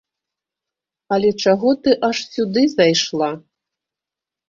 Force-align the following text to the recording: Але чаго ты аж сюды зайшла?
Але 1.17 1.29
чаго 1.45 1.75
ты 1.83 1.89
аж 2.09 2.25
сюды 2.39 2.67
зайшла? 2.77 3.33